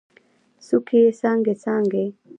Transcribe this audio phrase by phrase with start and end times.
[0.65, 2.05] څوکې یې څانګې، څانګې